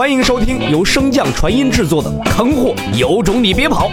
[0.00, 3.90] 欢迎收听由升降传音制作的《坑货有种你别跑》，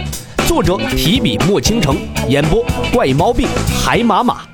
[0.48, 1.98] 作者提笔墨倾城，
[2.30, 3.46] 演播怪毛病
[3.78, 4.48] 海马马。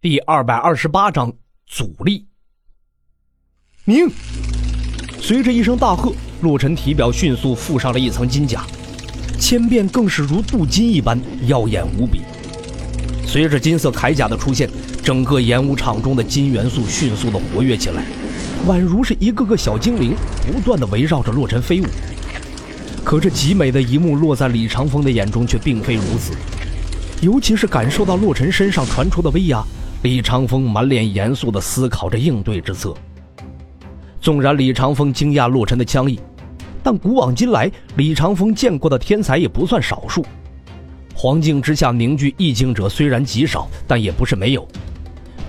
[0.00, 1.30] 第二百二十八章
[1.66, 2.26] 阻力。
[3.84, 4.08] 明，
[5.20, 6.10] 随着一声大喝，
[6.40, 8.64] 洛尘体表迅速附上了一层金甲，
[9.38, 12.22] 千变更是如镀金一般耀眼无比。
[13.26, 14.70] 随着金色铠甲的出现，
[15.02, 18.02] 整个演武场中的金元素迅速的活跃起来。
[18.66, 20.14] 宛如是一个个小精灵，
[20.46, 21.84] 不断的围绕着洛尘飞舞。
[23.04, 26.32] 可这极美的一幕落在李长风的眼中却并非如此，
[27.20, 29.62] 尤其是感受到洛尘身上传出的威压，
[30.02, 32.94] 李长风满脸严肃的思考着应对之策。
[34.18, 36.18] 纵然李长风惊讶洛尘的枪艺，
[36.82, 40.24] 但古往今来，李长风见过的天才也不算少数。
[41.14, 44.66] 黄境之下凝聚意境者虽然极少，但也不是没有。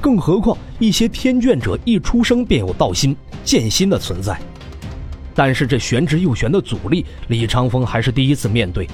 [0.06, 4.40] 更何况一些天眷者一出生便有道心、剑心的存在，
[5.34, 8.88] 但是这玄之又玄的阻力，李长风还是第一次面对。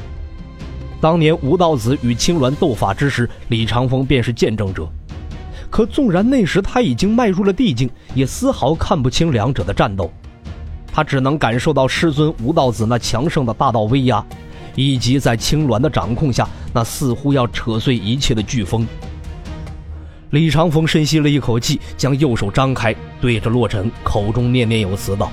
[1.02, 4.88] 当年吴道子与青鸾斗法之时，李长风便是见证者。
[5.70, 10.10] 可纵然那时他已经迈入了地境，也丝毫看不清两者的战斗，
[10.94, 14.26] 他只能感受到师尊吴道子那强盛的大道威压，
[14.76, 18.88] 以及在青鸾的掌控下那似乎要扯碎一切的飓风。
[20.32, 25.30] 李长风深吸了一口气，将右手张开，对着洛尘口中念念有词道：“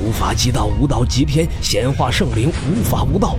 [0.00, 3.36] 无法即道，无道即天，显化圣灵，无法无道。”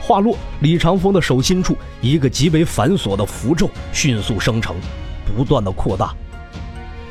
[0.00, 4.76] 话落，李长风的手心处一个极为繁琐的符咒迅速生成，
[5.26, 6.14] 不断的扩大。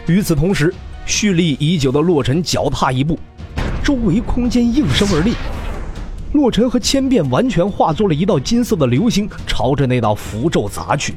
[0.06, 0.74] 与此同时，
[1.06, 3.20] 蓄力已久的洛尘脚踏一步，
[3.84, 5.34] 周围空间应声而立，
[6.32, 11.14] 洛尘和千变完全化作了一道金色的流星，朝着那道符咒砸去。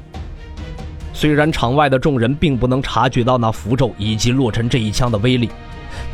[1.20, 5.50] 虽然场外的众人并不能察觉到那符咒以及洛尘这一枪的威力，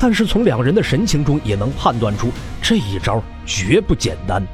[0.01, 2.29] 但是从两人的神情中也能判断出
[2.61, 4.45] 这一招绝不简单。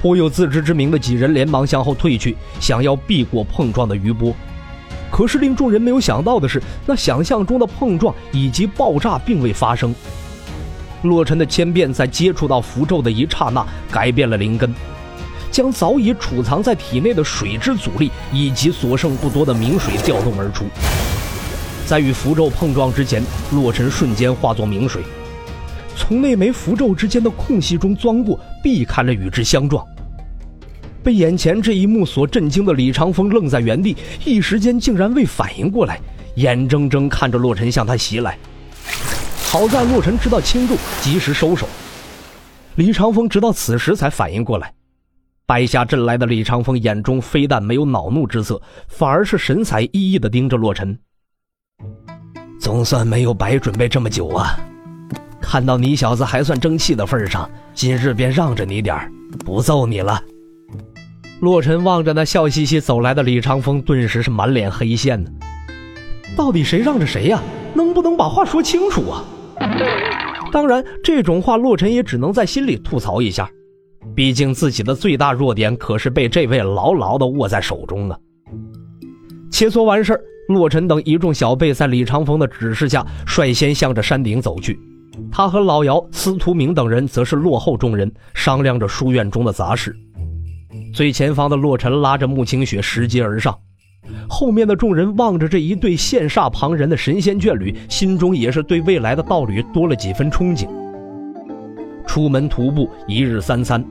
[0.00, 4.34] 颇有自知之明的几人连忙向后退去，想要避过碰撞的余波。
[5.12, 9.94] 可是令众人没有想到的是，那想象中的碰撞以及爆炸并未发生。
[11.02, 14.74] 洛尘的千变在接触到符咒的一刹那改变了灵根。
[15.56, 20.66] 将早已储藏在体内的水之阻力以及所剩不多的明水调动而出，
[21.86, 25.02] 在与符咒碰撞之前，洛尘瞬间化作明水，
[25.96, 29.82] 从那枚符咒之间的空隙中钻过，避开了与之相撞。
[31.02, 33.96] 被眼前这一幕所震惊的李长风愣在原地，
[34.26, 35.98] 一时间竟然未反应过来，
[36.34, 38.36] 眼睁睁看着洛尘向他袭来。
[39.46, 41.66] 好在洛尘知道轻重，及时收手。
[42.74, 44.70] 李长风直到此时才反应过来。
[45.46, 50.98] 败下阵来的李长风眼中非但没有恼怒之色，反而是神采奕奕的盯着洛尘。
[52.58, 54.58] 总算没有白准备这么久啊！
[55.40, 59.08] 看到你小子还算争气的份上，今日便让着你点
[59.44, 60.20] 不揍你了。
[61.38, 65.30] 洛尘望着那笑嘻嘻走来的李长风，顿时是满脸黑线呢。
[66.36, 67.40] 到底谁让着谁呀？
[67.72, 69.24] 能不能把话说清楚啊？
[70.50, 73.48] 当然，这种话洛尘也只能在心里吐槽一下。
[74.14, 78.18] 毕竟自己的最大弱点可是被这位牢牢地握在手中啊！
[79.50, 84.78] 切磋完事儿，洛尘等一众小辈在李长风的指示下，率先向着山顶走去。
[85.30, 89.94] 他和老姚、司徒明等人则是落后众人，商量着书院中的杂事。
[90.92, 93.58] 最前方的洛尘拉着穆清雪拾阶而上，
[94.28, 100.68] 后面的众人望着这一对羡煞旁人的神仙眷侣，心中也是对未来的道侣多了几分憧憬。
[102.06, 103.84] 出门徒步一日三餐，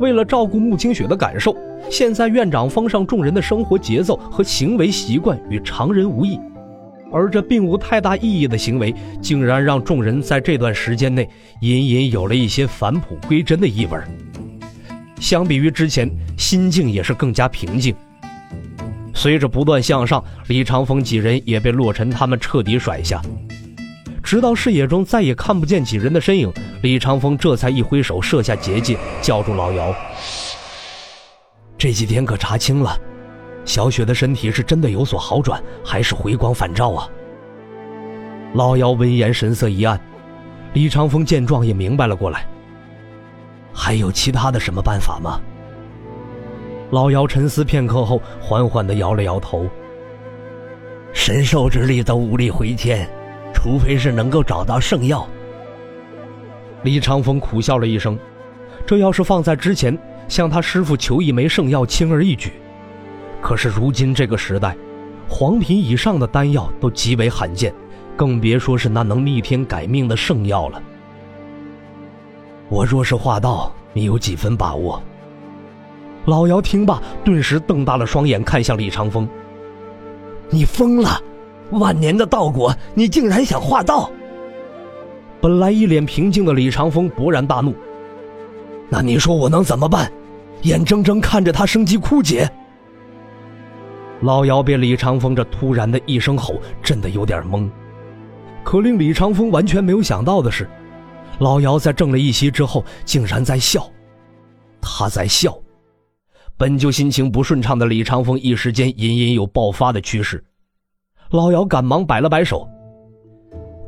[0.00, 1.56] 为了照顾穆清雪的感受，
[1.90, 6.40] 现在院长封上众人的生活节奏和行为习惯与常人无异，
[7.12, 11.28] 而这并无太大意义的行为，竟然让众人在这段时间内
[11.60, 13.98] 隐隐有了一些返璞归真的意味。
[15.20, 17.94] 相比于之前，心境也是更加平静。
[19.14, 23.20] 随着不断向上，李长风几人也被洛尘他们彻底甩下。
[24.28, 26.52] 直到视野中再也看不见几人的身影，
[26.82, 29.94] 李长风这才一挥手设下结界，叫住老姚。
[31.78, 32.94] 这几天可查清了，
[33.64, 37.08] 小雪的身体是真的有所好转，还是回光返照啊？
[38.52, 39.98] 老姚闻言神色一暗，
[40.74, 42.46] 李长风见状也明白了过来。
[43.72, 45.40] 还有其他的什么办法吗？
[46.90, 49.66] 老姚沉思片刻后，缓缓地摇了摇头。
[51.14, 53.08] 神兽之力都无力回天。
[53.60, 55.28] 除非是能够找到圣药，
[56.84, 58.16] 李长风苦笑了一声。
[58.86, 62.52] 这要是放在之前，向他师傅求一枚圣药轻而易举。
[63.42, 64.76] 可是如今这个时代，
[65.28, 67.74] 黄品以上的丹药都极为罕见，
[68.16, 70.80] 更别说是那能逆天改命的圣药了。
[72.68, 75.02] 我若是画到，你有几分把握？
[76.26, 79.28] 老姚听罢，顿时瞪大了双眼，看向李长风
[80.48, 81.20] ：“你疯了！
[81.70, 84.10] 万年的道果，你竟然想化道？”
[85.40, 87.74] 本来一脸平静的李长风勃然大怒
[88.90, 90.10] ：“那你说我能怎么办？
[90.62, 92.50] 眼睁睁看着他生机枯竭？”
[94.22, 97.70] 老姚被李长风这突然的一声吼震得有点懵，
[98.64, 100.68] 可令李长风完全没有想到的是，
[101.38, 103.88] 老姚在怔了一息之后，竟然在笑。
[104.80, 105.56] 他在笑。
[106.56, 110.42] 本就心情不顺畅的李长风一时间隐隐有爆发的趋势。
[111.30, 112.66] 老姚赶忙摆了摆手：“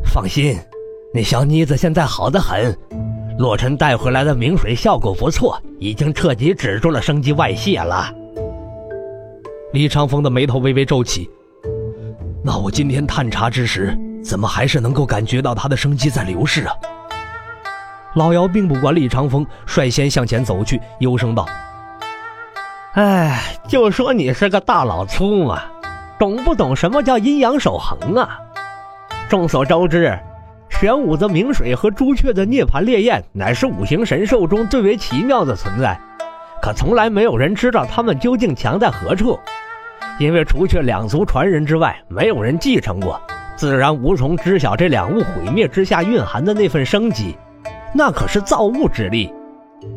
[0.04, 0.58] 放心，
[1.14, 2.76] 那小妮子现在好得很，
[3.38, 8.12] 洛尘带回来的明水效果不错，已经彻底止住了生机外泄了。”
[9.72, 11.30] 李长风的眉头微微皱起。
[12.44, 16.74] 那我今天探查之时，怎么还是能够感觉到他的生机在流逝啊？
[18.16, 21.46] 老姚并不管李长风，率先向前走去，幽声道
[22.92, 25.62] ：“哎，就说你是个大老粗嘛，
[26.20, 28.38] 懂不懂什么叫阴阳守恒啊？
[29.30, 30.18] 众所周知，
[30.68, 35.98] 玄武的明水和朱雀的涅槃烈焰，乃是五行神兽中最为奇妙的存在，
[36.60, 39.40] 可从来没有人知道他们究竟强在何处。”
[40.20, 43.18] 因为除却两族传人之外，没有人继承过，
[43.56, 47.34] 自然无从知晓这两物毁灭之下蕴含的那份生机。
[47.94, 49.32] 那可是造物之力。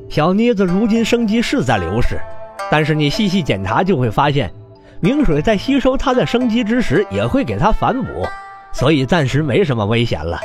[0.10, 2.18] 小妮子如今生机是在流逝，
[2.72, 4.50] 但是你细细检查就会发现，
[5.03, 8.25] 明水在吸收他的生机之时，也会给他反哺，
[8.71, 10.39] 所以暂时没什么危险了。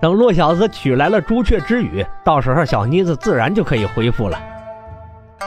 [0.00, 4.36] 等洛小子取来了朱雀之羽，到时候小妮子自然就可以恢复了。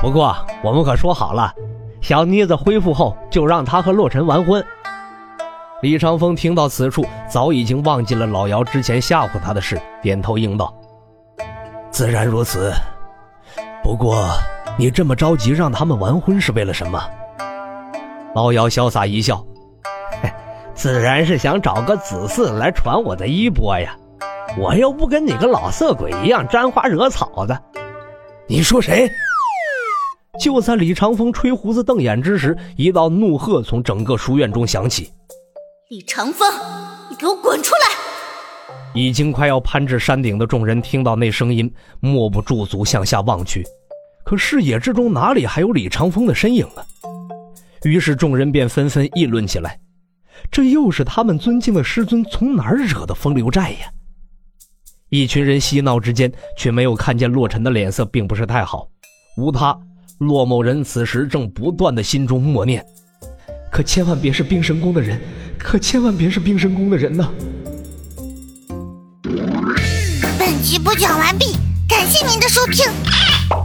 [0.02, 1.54] 不过我们可说好了。
[2.00, 4.64] 小妮子恢复后，就让他和洛尘完婚。
[5.82, 10.74] 李长风听到此处，早已经忘记了老姚之前吓唬他的事，点头应道
[11.92, 12.72] ：“自然如此。
[13.84, 14.30] 不过，
[14.78, 17.04] 你这么着急让他们完婚是为了什么？”
[18.36, 19.42] 老妖潇洒一笑
[20.76, 23.96] ：“自然是想找个子嗣来传我的衣钵呀！
[24.58, 27.58] 我又不跟你个老色鬼一样沾花惹草的。”
[28.46, 29.10] 你说谁？
[30.38, 35.10] 就在李长风吹胡子瞪眼之时，一道怒喝从整个书院中响起
[35.88, 36.46] ：“李长风，
[37.10, 37.96] 你给我滚出来！”
[38.94, 43.64] 已经快要攀至山顶的众人听到那声音，默不驻足向下望去，
[44.26, 46.84] 可视野之中哪里还有李长风的身影啊？
[47.86, 49.80] 于是众人便纷纷议论起来
[50.52, 53.92] ：“这又是他们尊敬的师尊从哪儿惹的风流债呀？”
[55.10, 58.90] 一群人嬉闹之间，却没有看见洛尘的脸色并不是太好，
[59.38, 59.78] 无他。
[60.18, 62.84] 洛某人此时正不断的心中默念
[63.72, 65.22] ：“可千万别是冰神宫的人，
[65.60, 67.32] 可千万别是冰神宫的人呢！”
[70.40, 71.56] 本集播讲完毕，
[71.88, 73.45] 感谢您的收听。